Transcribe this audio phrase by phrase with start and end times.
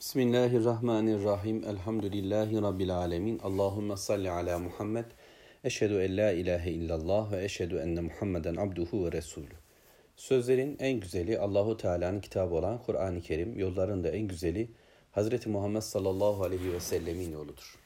[0.00, 1.64] Bismillahirrahmanirrahim.
[1.64, 3.38] Elhamdülillahi Rabbil alemin.
[3.38, 5.04] Allahümme salli ala Muhammed.
[5.64, 9.54] Eşhedü en la ilahe illallah ve eşhedü enne Muhammeden abduhu ve resulü.
[10.16, 14.70] Sözlerin en güzeli Allahu Teala'nın kitabı olan Kur'an-ı Kerim, yolların da en güzeli
[15.12, 17.78] Hazreti Muhammed sallallahu aleyhi ve sellemin yoludur.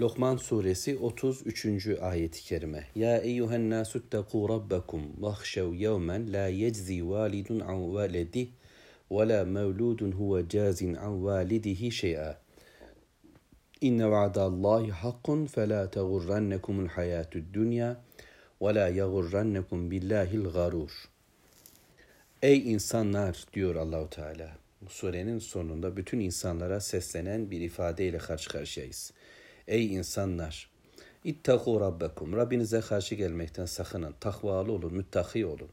[0.00, 1.88] Lokman suresi 33.
[2.00, 2.84] ayeti kerime.
[2.94, 8.48] Ya eyyuhen nasutteku rabbekum vahşev yevmen la yeczi validun an validih
[9.09, 12.37] ولا مولود هو جاز عن والده شيئا
[13.83, 18.01] إن وعد الله حق فلا تغرنكم الحياة الدنيا
[18.59, 20.91] ولا يغرنكم بالله الغرور
[22.41, 24.51] Ey insanlar diyor Allahu Teala.
[24.81, 29.13] Bu surenin sonunda bütün insanlara seslenen bir ifadeyle karşı karşıyayız.
[29.67, 30.69] Ey insanlar!
[31.23, 32.37] İttaku rabbekum.
[32.37, 34.15] Rabbinize karşı gelmekten sakının.
[34.19, 35.69] Takvalı olun, müttaki olun.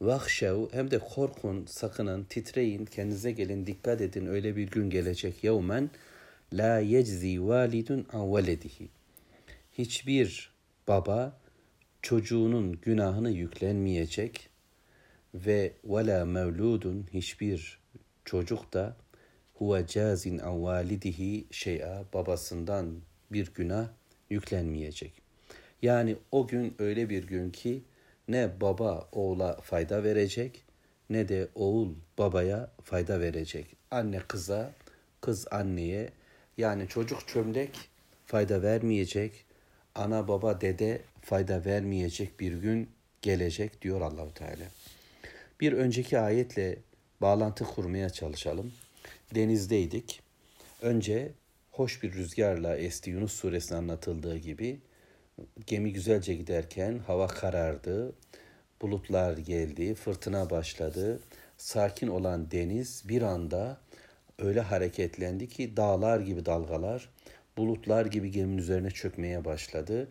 [0.00, 4.26] Vahşev hem de korkun, sakının, titreyin, kendinize gelin, dikkat edin.
[4.26, 5.44] Öyle bir gün gelecek.
[5.44, 5.90] Yevmen
[6.52, 8.88] la yeczi validun an veledihi.
[9.72, 10.52] Hiçbir
[10.88, 11.40] baba
[12.02, 14.48] çocuğunun günahını yüklenmeyecek
[15.34, 17.78] ve vela mevludun hiçbir
[18.24, 18.96] çocuk da
[19.54, 23.00] huve cazin an validihi şey'a babasından
[23.32, 23.88] bir günah
[24.30, 25.12] yüklenmeyecek.
[25.82, 27.82] Yani o gün öyle bir gün ki
[28.28, 30.64] ne baba oğula fayda verecek
[31.10, 33.66] ne de oğul babaya fayda verecek.
[33.90, 34.72] Anne kıza,
[35.20, 36.10] kız anneye
[36.58, 37.70] yani çocuk çömlek
[38.26, 39.44] fayda vermeyecek.
[39.94, 42.90] Ana baba dede fayda vermeyecek bir gün
[43.22, 44.64] gelecek diyor Allahu Teala.
[45.60, 46.76] Bir önceki ayetle
[47.20, 48.72] bağlantı kurmaya çalışalım.
[49.34, 50.22] Denizdeydik.
[50.82, 51.32] Önce
[51.70, 54.78] hoş bir rüzgarla esti Yunus suresinde anlatıldığı gibi
[55.66, 58.12] Gemi güzelce giderken hava karardı,
[58.82, 61.20] bulutlar geldi, fırtına başladı.
[61.56, 63.78] Sakin olan deniz bir anda
[64.38, 67.08] öyle hareketlendi ki dağlar gibi dalgalar,
[67.56, 70.08] bulutlar gibi geminin üzerine çökmeye başladı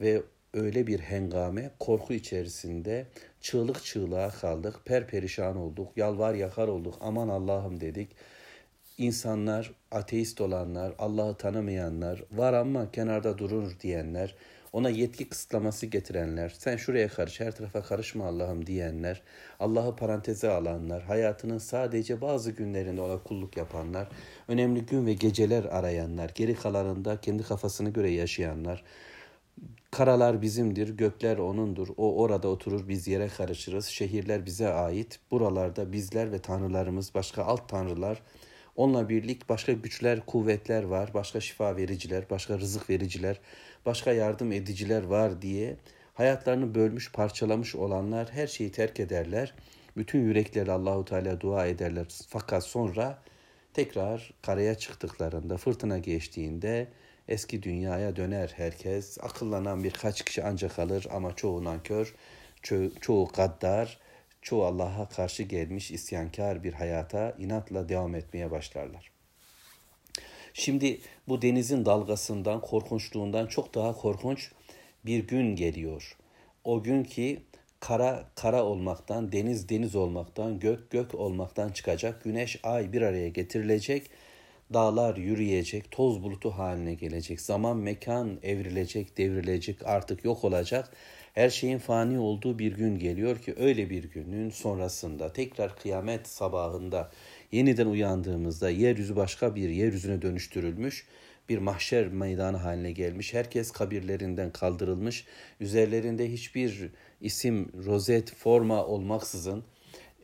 [0.00, 0.22] ve
[0.54, 3.06] öyle bir hengame, korku içerisinde
[3.40, 8.08] çığlık çığlığa kaldık, perperişan olduk, yalvar yakar olduk, aman Allah'ım dedik.
[8.98, 14.34] İnsanlar, ateist olanlar, Allah'ı tanımayanlar, var ama kenarda durur diyenler,
[14.72, 19.22] ona yetki kısıtlaması getirenler, sen şuraya karış, her tarafa karışma Allah'ım diyenler,
[19.60, 24.08] Allah'ı paranteze alanlar, hayatının sadece bazı günlerinde ona kulluk yapanlar,
[24.48, 28.84] önemli gün ve geceler arayanlar, geri kalanında kendi kafasını göre yaşayanlar,
[29.90, 31.88] Karalar bizimdir, gökler onundur.
[31.96, 33.86] O orada oturur, biz yere karışırız.
[33.86, 35.20] Şehirler bize ait.
[35.30, 38.22] Buralarda bizler ve tanrılarımız, başka alt tanrılar,
[38.76, 43.40] Onunla birlik başka güçler, kuvvetler var, başka şifa vericiler, başka rızık vericiler,
[43.86, 45.76] başka yardım ediciler var diye
[46.14, 49.54] hayatlarını bölmüş, parçalamış olanlar her şeyi terk ederler.
[49.96, 52.06] Bütün yürekleri Allahu Teala dua ederler.
[52.28, 53.22] Fakat sonra
[53.74, 56.88] tekrar karaya çıktıklarında, fırtına geçtiğinde
[57.28, 59.18] eski dünyaya döner herkes.
[59.20, 62.14] Akıllanan birkaç kişi ancak kalır ama çoğu nankör,
[62.62, 63.98] ço- çoğu gaddar,
[64.42, 69.10] çoğu Allah'a karşı gelmiş isyankar bir hayata inatla devam etmeye başlarlar.
[70.54, 74.52] Şimdi bu denizin dalgasından, korkunçluğundan çok daha korkunç
[75.06, 76.16] bir gün geliyor.
[76.64, 77.42] O gün ki
[77.80, 84.10] kara kara olmaktan, deniz deniz olmaktan, gök gök olmaktan çıkacak, güneş ay bir araya getirilecek,
[84.74, 90.92] dağlar yürüyecek, toz bulutu haline gelecek, zaman mekan evrilecek, devrilecek, artık yok olacak
[91.34, 97.10] her şeyin fani olduğu bir gün geliyor ki öyle bir günün sonrasında tekrar kıyamet sabahında
[97.52, 101.06] yeniden uyandığımızda yeryüzü başka bir yeryüzüne dönüştürülmüş
[101.48, 103.34] bir mahşer meydanı haline gelmiş.
[103.34, 105.24] Herkes kabirlerinden kaldırılmış.
[105.60, 109.64] Üzerlerinde hiçbir isim, rozet, forma olmaksızın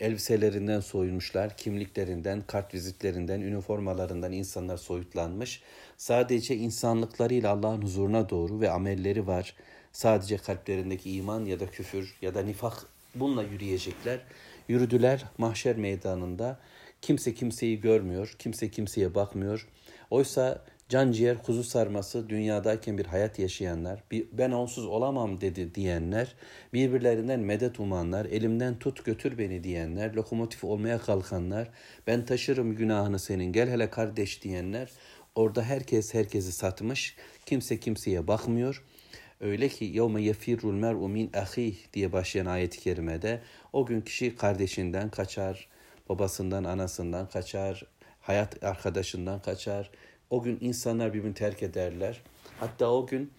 [0.00, 5.62] elbiselerinden soyulmuşlar, kimliklerinden, kart vizitlerinden, üniformalarından insanlar soyutlanmış.
[5.96, 9.54] Sadece insanlıklarıyla Allah'ın huzuruna doğru ve amelleri var
[9.96, 14.20] sadece kalplerindeki iman ya da küfür ya da nifak bununla yürüyecekler.
[14.68, 16.58] Yürüdüler mahşer meydanında.
[17.02, 19.68] Kimse kimseyi görmüyor, kimse kimseye bakmıyor.
[20.10, 26.34] Oysa can ciğer kuzu sarması dünyadayken bir hayat yaşayanlar, ben onsuz olamam dedi diyenler,
[26.72, 31.70] birbirlerinden medet umanlar, elimden tut götür beni diyenler, lokomotif olmaya kalkanlar,
[32.06, 34.90] ben taşırım günahını senin gel hele kardeş diyenler,
[35.34, 37.16] orada herkes herkesi satmış,
[37.46, 38.96] kimse kimseye bakmıyor.''
[39.40, 43.42] Öyle ki yevme yefirul mer'u min ahih diye başlayan ayet-i kerimede
[43.72, 45.68] o gün kişi kardeşinden kaçar,
[46.08, 47.86] babasından, anasından kaçar,
[48.20, 49.90] hayat arkadaşından kaçar.
[50.30, 52.22] O gün insanlar birbirini terk ederler.
[52.60, 53.30] Hatta o gün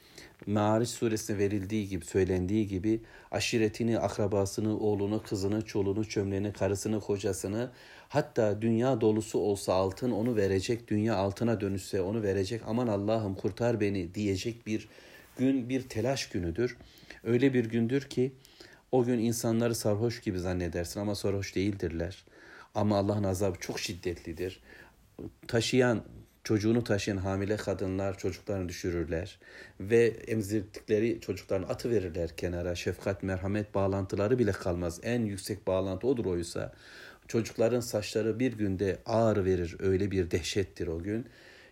[0.46, 3.02] Me'ariç suresine verildiği gibi, söylendiği gibi
[3.32, 7.72] aşiretini, akrabasını, oğlunu, kızını, çoluğunu, çömleğini, karısını, kocasını
[8.10, 12.62] hatta dünya dolusu olsa altın onu verecek, dünya altına dönüşse onu verecek.
[12.66, 14.88] Aman Allah'ım kurtar beni diyecek bir
[15.38, 16.78] gün, bir telaş günüdür.
[17.24, 18.32] Öyle bir gündür ki
[18.92, 22.26] o gün insanları sarhoş gibi zannedersin ama sarhoş değildirler.
[22.76, 24.60] Ama Allah'ın azabı çok şiddetlidir.
[25.48, 26.04] Taşıyan
[26.48, 29.40] çocuğunu taşıyan hamile kadınlar çocuklarını düşürürler
[29.80, 32.76] ve emzirdikleri çocuklarını atı verirler kenara.
[32.76, 35.00] Şefkat, merhamet bağlantıları bile kalmaz.
[35.04, 36.74] En yüksek bağlantı odur oysa.
[37.28, 39.76] Çocukların saçları bir günde ağır verir.
[39.80, 41.26] Öyle bir dehşettir o gün.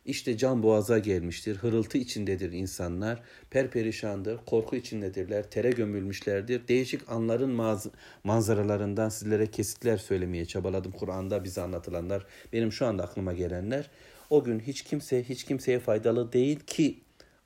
[0.05, 1.55] İşte can boğaza gelmiştir.
[1.55, 3.23] Hırıltı içindedir insanlar.
[3.49, 4.37] Perperişandır.
[4.45, 5.49] Korku içindedirler.
[5.49, 6.67] Tere gömülmüşlerdir.
[6.67, 7.81] Değişik anların
[8.23, 10.91] manzaralarından sizlere kesitler söylemeye çabaladım.
[10.91, 12.25] Kur'an'da bize anlatılanlar.
[12.53, 13.89] Benim şu anda aklıma gelenler.
[14.29, 16.99] O gün hiç kimse hiç kimseye faydalı değil ki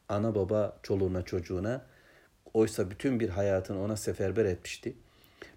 [0.09, 1.85] ana baba çoluğuna çocuğuna
[2.53, 4.93] oysa bütün bir hayatını ona seferber etmişti.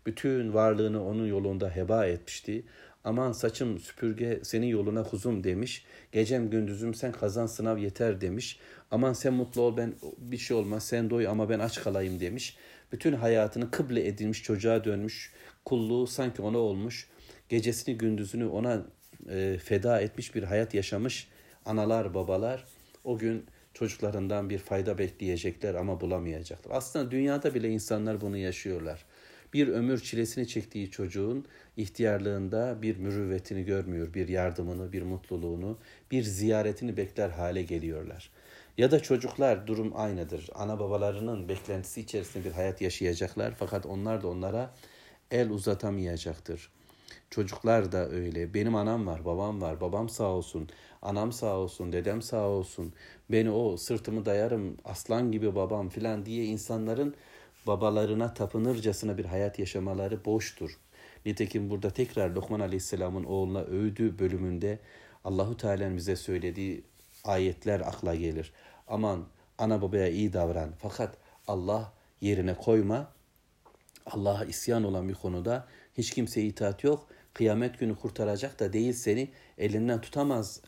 [0.07, 2.65] Bütün varlığını onun yolunda heba etmişti.
[3.05, 5.85] Aman saçım süpürge senin yoluna kuzum demiş.
[6.13, 8.59] Gecem gündüzüm sen kazan sınav yeter demiş.
[8.91, 12.57] Aman sen mutlu ol ben bir şey olmaz sen doy ama ben aç kalayım demiş.
[12.93, 15.33] Bütün hayatını kıble edilmiş çocuğa dönmüş.
[15.65, 17.09] Kulluğu sanki ona olmuş.
[17.49, 18.83] Gecesini gündüzünü ona
[19.31, 21.29] e, feda etmiş bir hayat yaşamış
[21.67, 22.65] analar babalar
[23.05, 26.77] o gün çocuklarından bir fayda bekleyecekler ama bulamayacaklar.
[26.77, 29.05] Aslında dünyada bile insanlar bunu yaşıyorlar.
[29.53, 31.45] Bir ömür çilesini çektiği çocuğun
[31.77, 35.79] ihtiyarlığında bir mürüvvetini görmüyor, bir yardımını, bir mutluluğunu,
[36.11, 38.31] bir ziyaretini bekler hale geliyorlar.
[38.79, 40.51] Ya da çocuklar durum aynıdır.
[40.55, 44.75] Ana babalarının beklentisi içerisinde bir hayat yaşayacaklar fakat onlar da onlara
[45.31, 46.71] el uzatamayacaktır.
[47.31, 48.55] Çocuklar da öyle.
[48.55, 49.81] Benim anam var, babam var.
[49.81, 50.69] Babam sağ olsun,
[51.03, 52.93] anam sağ olsun, dedem sağ olsun.
[53.31, 57.15] Beni o sırtımı dayarım, aslan gibi babam filan diye insanların
[57.67, 60.79] babalarına tapınırcasına bir hayat yaşamaları boştur.
[61.27, 64.79] Nitekim burada tekrar Lokman Aleyhisselam'ın oğluna övdü bölümünde
[65.25, 66.85] Allahu Teala'nın bize söylediği
[67.25, 68.53] ayetler akla gelir.
[68.89, 69.25] Aman
[69.59, 71.17] ana babaya iyi davran fakat
[71.49, 73.13] Allah yerine koyma.
[74.07, 75.69] Allah'a isyan olan bir konuda
[75.99, 79.29] hiç kimseye itaat yok kıyamet günü kurtaracak da değil seni
[79.59, 80.61] elinden tutamaz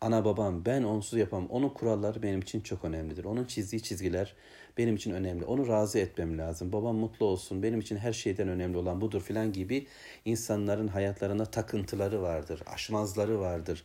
[0.00, 1.48] ana babam ben onsuz yapamam.
[1.50, 3.24] Onun kuralları benim için çok önemlidir.
[3.24, 4.34] Onun çizdiği çizgiler
[4.78, 5.44] benim için önemli.
[5.44, 6.72] Onu razı etmem lazım.
[6.72, 7.62] Babam mutlu olsun.
[7.62, 9.86] Benim için her şeyden önemli olan budur filan gibi
[10.24, 12.62] insanların hayatlarına takıntıları vardır.
[12.66, 13.84] Aşmazları vardır.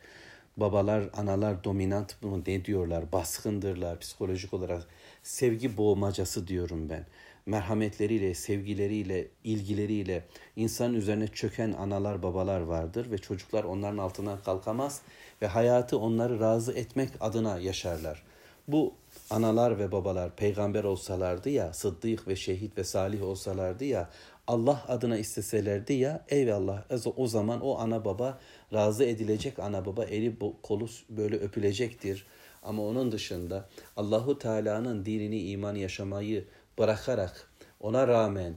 [0.57, 3.11] Babalar, analar dominant mı ne diyorlar?
[3.11, 4.87] Baskındırlar psikolojik olarak.
[5.23, 7.05] Sevgi boğmacası diyorum ben
[7.45, 10.23] merhametleriyle, sevgileriyle, ilgileriyle
[10.55, 15.01] insan üzerine çöken analar, babalar vardır ve çocuklar onların altına kalkamaz
[15.41, 18.23] ve hayatı onları razı etmek adına yaşarlar.
[18.67, 18.93] Bu
[19.29, 24.09] analar ve babalar peygamber olsalardı ya, sıddık ve şehit ve salih olsalardı ya,
[24.47, 26.83] Allah adına isteselerdi ya eyvallah
[27.15, 28.39] o zaman o ana baba
[28.73, 32.25] razı edilecek ana baba eli kolu böyle öpülecektir.
[32.65, 36.45] Ama onun dışında Allahu Teala'nın dinini iman yaşamayı
[36.77, 38.55] bırakarak ona rağmen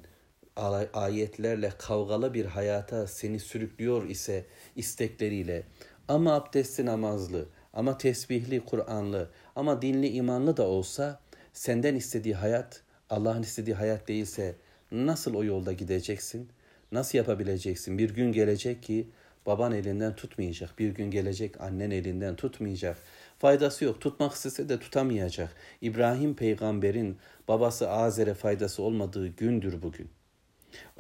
[0.93, 4.47] ayetlerle kavgalı bir hayata seni sürüklüyor ise
[4.77, 5.63] istekleriyle
[6.09, 11.21] ama abdestli namazlı ama tesbihli Kur'anlı ama dinli imanlı da olsa
[11.53, 14.55] senden istediği hayat Allah'ın istediği hayat değilse
[14.93, 16.49] nasıl o yolda gideceksin?
[16.93, 17.99] Nasıl yapabileceksin?
[17.99, 19.09] Bir gün gelecek ki
[19.47, 20.79] baban elinden tutmayacak.
[20.79, 22.99] Bir gün gelecek annen elinden tutmayacak.
[23.39, 24.01] Faydası yok.
[24.01, 25.55] Tutmak istese de tutamayacak.
[25.81, 30.11] İbrahim peygamberin babası Azer'e faydası olmadığı gündür bugün.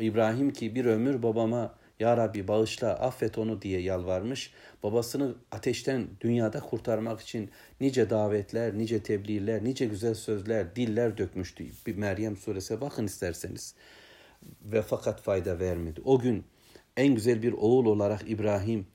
[0.00, 4.52] İbrahim ki bir ömür babama ya Rabbi bağışla affet onu diye yalvarmış.
[4.82, 11.64] Babasını ateşten dünyada kurtarmak için nice davetler, nice tebliğler, nice güzel sözler, diller dökmüştü.
[11.86, 13.74] Bir Meryem suresi bakın isterseniz.
[14.62, 16.00] Ve fakat fayda vermedi.
[16.04, 16.44] O gün
[16.96, 18.86] en güzel bir oğul olarak İbrahim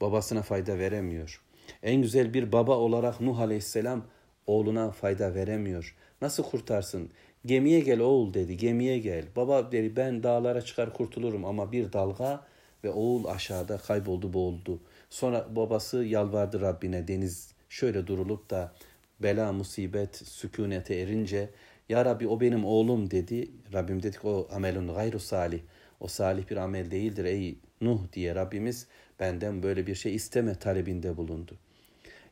[0.00, 1.42] babasına fayda veremiyor.
[1.82, 4.04] En güzel bir baba olarak Nuh Aleyhisselam
[4.46, 5.94] oğluna fayda veremiyor.
[6.22, 7.10] Nasıl kurtarsın?
[7.46, 8.56] Gemiye gel oğul dedi.
[8.56, 9.24] Gemiye gel.
[9.36, 12.44] Baba dedi ben dağlara çıkar kurtulurum ama bir dalga
[12.84, 14.80] ve oğul aşağıda kayboldu boğuldu.
[15.10, 18.72] Sonra babası yalvardı Rabbine deniz şöyle durulup da
[19.20, 21.50] bela musibet sükunete erince
[21.88, 23.50] ya Rabbi o benim oğlum dedi.
[23.72, 25.60] Rabbim dedik o amelun gayru salih.
[26.00, 28.86] O salih bir amel değildir ey Nuh diye Rabbimiz
[29.22, 31.56] benden böyle bir şey isteme talebinde bulundu.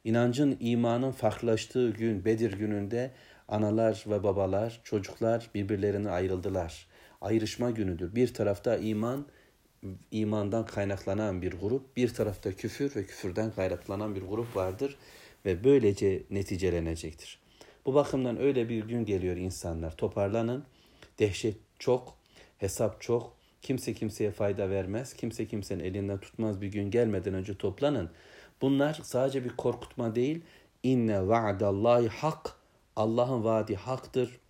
[0.04, 3.11] İnancın, imanın farklılaştığı gün Bedir gününde
[3.49, 6.87] analar ve babalar, çocuklar birbirlerine ayrıldılar.
[7.20, 8.14] Ayrışma günüdür.
[8.14, 9.26] Bir tarafta iman,
[10.11, 14.97] imandan kaynaklanan bir grup, bir tarafta küfür ve küfürden kaynaklanan bir grup vardır
[15.44, 17.40] ve böylece neticelenecektir.
[17.87, 19.97] Bu bakımdan öyle bir gün geliyor insanlar.
[19.97, 20.64] Toparlanın.
[21.18, 22.16] Dehşet çok,
[22.59, 23.39] hesap çok.
[23.62, 25.14] Kimse kimseye fayda vermez.
[25.14, 28.11] Kimse kimsenin elinden tutmaz bir gün gelmeden önce toplanın.
[28.62, 30.40] Bunlar sadece bir korkutma değil.
[30.83, 32.57] İnne va'dallahi hak.
[32.97, 34.40] Allah'ın vaadi haktır.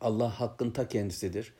[0.00, 1.52] Allah hakkın ta kendisidir.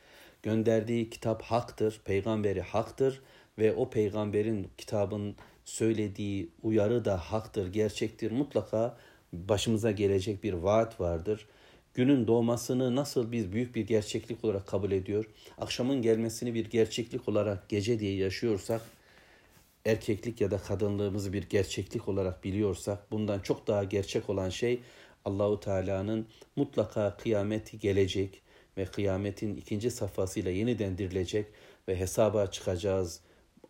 [0.43, 3.23] Gönderdiği kitap haktır, peygamberi haktır
[3.59, 8.31] ve o peygamberin kitabın söylediği uyarı da haktır, gerçektir.
[8.31, 8.97] Mutlaka
[9.33, 11.49] başımıza gelecek bir vaat vardır.
[11.99, 15.25] Günün doğmasını nasıl biz büyük bir gerçeklik olarak kabul ediyor,
[15.59, 18.83] akşamın gelmesini bir gerçeklik olarak gece diye yaşıyorsak,
[19.85, 24.81] erkeklik ya da kadınlığımızı bir gerçeklik olarak biliyorsak, bundan çok daha gerçek olan şey
[25.25, 26.27] Allahu Teala'nın
[26.57, 28.43] mutlaka kıyameti gelecek
[28.77, 31.47] ve kıyametin ikinci safhasıyla yeniden dirilecek
[31.89, 33.21] ve hesaba çıkacağız.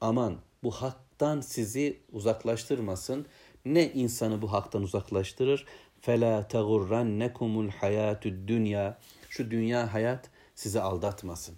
[0.00, 3.26] Aman bu haktan sizi uzaklaştırmasın.
[3.64, 5.66] Ne insanı bu haktan uzaklaştırır?
[6.00, 8.98] Fela tagurrannekumul hayatud dünya.
[9.30, 11.54] Şu dünya hayat sizi aldatmasın.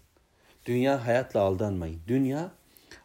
[0.66, 2.00] Dünya hayatla aldanmayın.
[2.08, 2.52] Dünya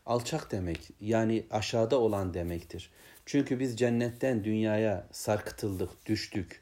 [0.05, 2.89] alçak demek yani aşağıda olan demektir.
[3.25, 6.61] Çünkü biz cennetten dünyaya sarkıtıldık, düştük.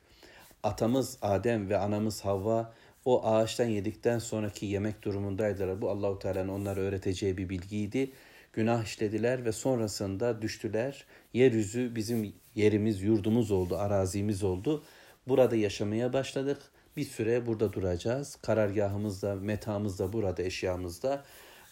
[0.63, 2.73] Atamız Adem ve anamız Havva
[3.05, 5.81] o ağaçtan yedikten sonraki yemek durumundaydılar.
[5.81, 8.11] Bu Allahu Teala'nın onlara öğreteceği bir bilgiydi.
[8.53, 11.05] Günah işlediler ve sonrasında düştüler.
[11.33, 14.83] Yeryüzü bizim yerimiz, yurdumuz oldu, arazimiz oldu.
[15.27, 16.61] Burada yaşamaya başladık.
[16.97, 18.37] Bir süre burada duracağız.
[18.41, 21.23] Karargahımız da, metamız da burada, eşyamız da.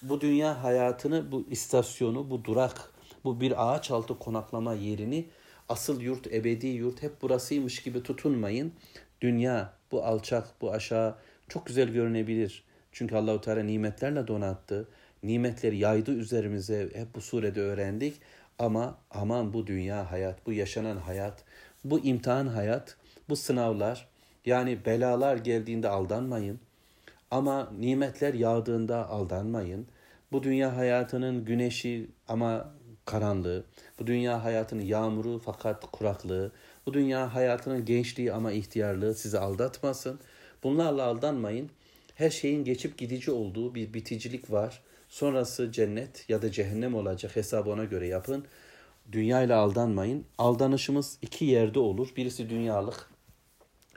[0.02, 2.92] Bu dünya hayatını, bu istasyonu, bu durak,
[3.24, 5.26] bu bir ağaç altı konaklama yerini
[5.70, 8.74] asıl yurt, ebedi yurt hep burasıymış gibi tutunmayın.
[9.22, 11.16] Dünya bu alçak, bu aşağı
[11.48, 12.64] çok güzel görünebilir.
[12.92, 14.88] Çünkü Allahu Teala nimetlerle donattı.
[15.24, 16.90] Nimetleri yaydı üzerimize.
[16.94, 18.22] Hep bu surede öğrendik.
[18.60, 21.44] Ama aman bu dünya hayat, bu yaşanan hayat,
[21.86, 22.98] bu imtihan hayat,
[23.30, 24.08] bu sınavlar,
[24.46, 26.60] yani belalar geldiğinde aldanmayın.
[27.32, 29.88] Ama nimetler yağdığında aldanmayın.
[30.32, 32.72] Bu dünya hayatının güneşi ama
[33.06, 33.64] karanlığı,
[34.00, 36.52] bu dünya hayatının yağmuru fakat kuraklığı,
[36.86, 40.20] bu dünya hayatının gençliği ama ihtiyarlığı sizi aldatmasın.
[40.64, 41.70] Bunlarla aldanmayın
[42.21, 44.83] Her şeyin geçip gidici olduğu bir biticilik var.
[45.09, 48.45] Sonrası cennet ya da cehennem olacak hesabı ona göre yapın.
[49.13, 50.25] Dünya ile aldanmayın.
[50.39, 52.09] Aldanışımız iki yerde olur.
[52.17, 53.11] Birisi dünyalık,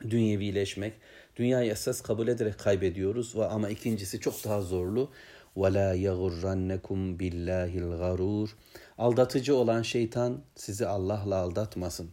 [0.09, 0.93] dünyevileşmek.
[1.35, 5.11] Dünyayı esas kabul ederek kaybediyoruz ama ikincisi çok daha zorlu.
[5.57, 8.49] وَلَا يَغُرَّنَّكُمْ بِاللّٰهِ الْغَرُورِ
[8.97, 12.11] Aldatıcı olan şeytan sizi Allah'la aldatmasın.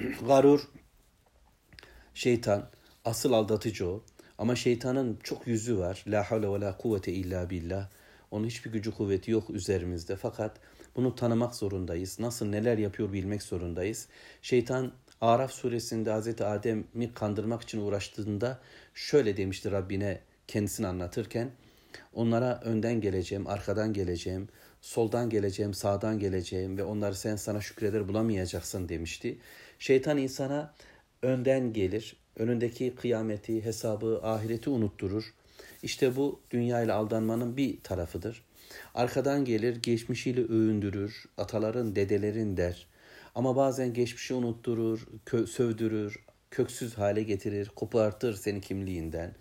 [0.27, 0.69] Garur,
[2.13, 2.69] şeytan,
[3.05, 4.03] asıl aldatıcı o.
[4.38, 6.04] Ama şeytanın çok yüzü var.
[6.06, 7.88] La havle ve la kuvvete illa billah.
[8.30, 10.16] Onun hiçbir gücü kuvveti yok üzerimizde.
[10.16, 10.56] Fakat
[10.96, 12.20] bunu tanımak zorundayız.
[12.20, 14.08] Nasıl neler yapıyor bilmek zorundayız.
[14.42, 16.40] Şeytan Araf suresinde Hz.
[16.40, 18.60] Adem'i kandırmak için uğraştığında
[18.94, 21.50] şöyle demişti Rabbine kendisini anlatırken.
[22.14, 24.48] Onlara önden geleceğim, arkadan geleceğim,
[24.80, 29.38] soldan geleceğim, sağdan geleceğim ve onları sen sana şükreder bulamayacaksın demişti.
[29.78, 30.74] Şeytan insana
[31.22, 35.34] önden gelir, önündeki kıyameti, hesabı, ahireti unutturur.
[35.82, 38.42] İşte bu dünya ile aldanmanın bir tarafıdır.
[38.94, 42.86] Arkadan gelir, geçmişiyle övündürür, ataların, dedelerin der.
[43.34, 49.34] Ama bazen geçmişi unutturur, kö- sövdürür, köksüz hale getirir, kopartır seni kimliğinden.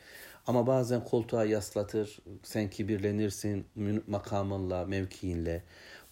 [0.48, 3.66] Ama bazen koltuğa yaslatır, sen kibirlenirsin
[4.08, 5.64] makamınla, mevkiinle.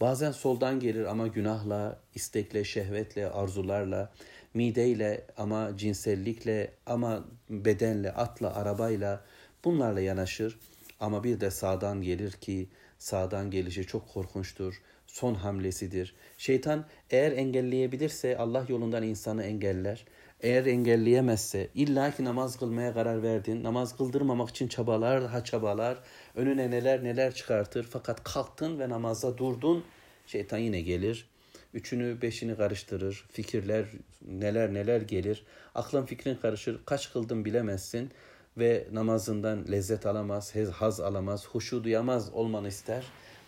[0.02, 4.12] Bazen soldan gelir ama günahla, istekle, şehvetle, arzularla,
[4.53, 9.24] mideyle ama cinsellikle ama bedenle, atla, arabayla
[9.65, 10.60] bunlarla yanaşır.
[11.00, 12.68] Ama bir de sağdan gelir ki
[13.00, 14.82] sağdan gelişi çok korkunçtur.
[15.08, 16.15] Son hamlesidir.
[16.38, 20.06] Şeytan eğer engelleyebilirse Allah yolundan insanı engeller.
[20.41, 23.63] Eğer engelleyemezse illa ki namaz kılmaya karar verdin.
[23.63, 26.00] Namaz kıldırmamak için çabalar ha çabalar.
[26.36, 27.84] Önüne neler neler çıkartır.
[27.84, 29.84] Fakat kalktın ve namazda durdun.
[30.27, 31.29] Şeytan yine gelir.
[31.74, 33.26] Üçünü beşini karıştırır.
[33.32, 33.86] Fikirler
[34.28, 35.44] neler neler gelir.
[35.76, 36.80] Aklın fikrin karışır.
[36.86, 38.12] Kaç kıldın bilemezsin.
[38.58, 43.04] Ve namazından lezzet alamaz, haz alamaz, huşu duyamaz olmanı ister.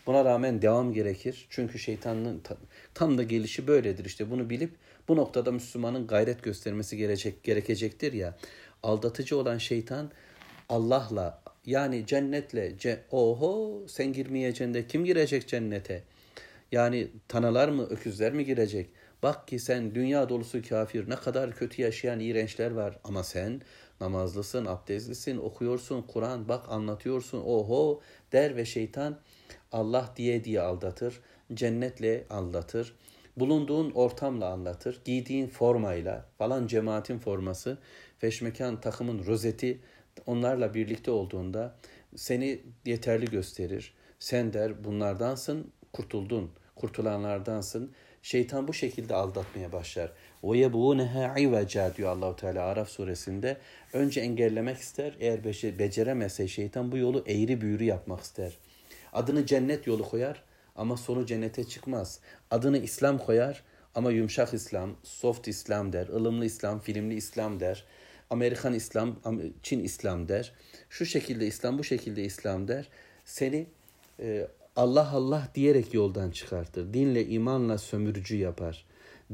[0.06, 1.48] Buna rağmen devam gerekir.
[1.50, 2.42] Çünkü şeytanın
[2.94, 4.06] tam da gelişi böyledir.
[4.06, 4.72] İşte bunu bilip
[5.08, 8.38] bu noktada Müslümanın gayret göstermesi gerekecek, gerekecektir ya.
[8.84, 10.12] Aldatıcı olan şeytan
[10.70, 16.04] Allah'la yani cennetle ce, oho sen girmeyeceksin de kim girecek cennete?
[16.72, 18.90] Yani tanalar mı öküzler mi girecek?
[19.24, 23.62] Bak ki sen dünya dolusu kafir ne kadar kötü yaşayan iğrençler var ama sen
[24.02, 28.02] namazlısın, abdestlisin, okuyorsun, Kur'an bak anlatıyorsun oho
[28.32, 29.20] der ve şeytan
[29.72, 31.20] Allah diye diye aldatır,
[31.54, 32.96] cennetle aldatır.
[33.38, 35.02] bulunduğun ortamla anlatır.
[35.06, 37.78] Giydiğin formayla falan cemaatin forması,
[38.20, 39.80] feşmekan takımın rozeti
[40.26, 41.76] onlarla birlikte olduğunda
[42.16, 43.94] seni yeterli gösterir.
[44.20, 46.52] Sen der bunlardansın, kurtuldun,
[46.82, 47.92] kurtulanlardansın.
[48.22, 50.12] Şeytan bu şekilde aldatmaya başlar.
[50.44, 53.58] Ve yebûneha iveca diyor Allahu Teala Araf suresinde.
[53.94, 55.16] Önce engellemek ister.
[55.20, 55.44] Eğer
[55.80, 58.58] beceremezse şeytan bu yolu eğri büğrü yapmak ister.
[59.14, 60.44] Adını cennet yolu koyar
[60.76, 62.20] ama sonu cennete çıkmaz.
[62.52, 63.64] Adını İslam koyar
[63.96, 67.86] ama yumuşak İslam, soft İslam der, ılımlı İslam, filmli İslam der.
[68.30, 69.20] Amerikan İslam,
[69.64, 70.54] Çin İslam der.
[70.90, 72.88] Şu şekilde İslam, bu şekilde İslam der.
[73.26, 73.68] Seni
[74.20, 76.94] e, Allah Allah diyerek yoldan çıkartır.
[76.94, 78.86] Dinle, imanla sömürücü yapar.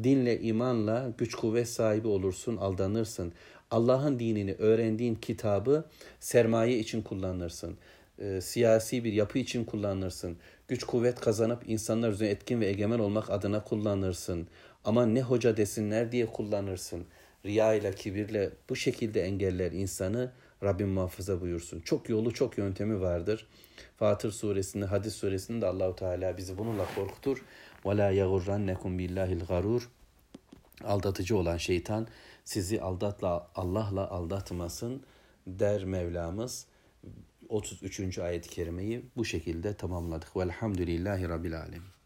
[0.03, 3.33] Dinle, imanla güç kuvvet sahibi olursun, aldanırsın.
[3.71, 5.85] Allah'ın dinini öğrendiğin kitabı
[6.19, 7.77] sermaye için kullanırsın.
[8.19, 10.37] E, siyasi bir yapı için kullanırsın.
[10.67, 14.47] Güç kuvvet kazanıp insanlar üzerine etkin ve egemen olmak adına kullanırsın.
[14.85, 17.05] Ama ne hoca desinler diye kullanırsın.
[17.45, 20.31] Riya ile kibirle bu şekilde engeller insanı
[20.63, 21.79] Rabbim muhafaza buyursun.
[21.79, 23.47] Çok yolu çok yöntemi vardır.
[23.97, 27.43] Fatır suresinde, hadis suresinde de Allahu Teala bizi bununla korkutur.
[27.85, 29.89] Ve la yagurrannekum billahil garur.
[30.83, 32.07] Aldatıcı olan şeytan
[32.45, 35.03] sizi aldatla Allah'la aldatmasın
[35.47, 36.65] der Mevlamız.
[37.49, 38.19] 33.
[38.19, 40.37] ayet-i kerimeyi bu şekilde tamamladık.
[40.37, 41.96] Velhamdülillahi Rabbil Alemin.